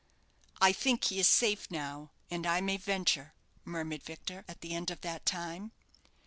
[0.59, 4.89] "I think he is safe now and I may venture," murmured Victor, at the end
[4.89, 5.73] of that time.